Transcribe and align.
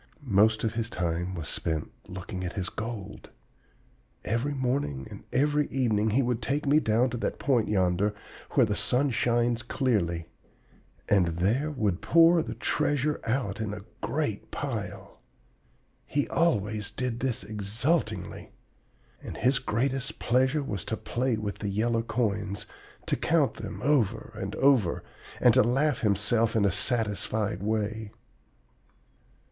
Most 0.31 0.63
of 0.63 0.73
his 0.73 0.89
time 0.89 1.35
was 1.35 1.47
spent 1.47 1.91
looking 2.07 2.43
at 2.43 2.53
his 2.53 2.69
gold. 2.69 3.29
Every 4.25 4.55
morning 4.55 5.05
and 5.11 5.23
every 5.31 5.67
evening 5.67 6.09
he 6.09 6.23
would 6.23 6.41
take 6.41 6.65
me 6.65 6.79
down 6.79 7.11
to 7.11 7.17
that 7.17 7.37
point 7.37 7.67
yonder 7.69 8.15
where 8.53 8.65
the 8.65 8.75
sun 8.75 9.11
shines 9.11 9.61
clearly, 9.61 10.25
and 11.07 11.27
there 11.37 11.69
would 11.69 12.01
pour 12.01 12.41
the 12.41 12.55
treasure 12.55 13.21
out 13.25 13.61
in 13.61 13.75
a 13.75 13.85
great 14.01 14.49
pile. 14.49 15.19
He 16.07 16.27
always 16.29 16.89
did 16.89 17.19
this 17.19 17.43
exultingly. 17.43 18.53
And 19.21 19.37
his 19.37 19.59
greatest 19.59 20.17
pleasure 20.17 20.63
was 20.63 20.83
to 20.85 20.97
play 20.97 21.37
with 21.37 21.59
the 21.59 21.69
yellow 21.69 22.01
coins, 22.01 22.65
to 23.05 23.15
count 23.15 23.53
them 23.57 23.83
over 23.83 24.31
and 24.33 24.55
over, 24.55 25.03
and 25.39 25.53
to 25.53 25.61
laugh 25.61 25.99
to 25.99 26.07
himself 26.07 26.55
in 26.55 26.65
a 26.65 26.71
satisfied 26.71 27.61
way. 27.61 28.11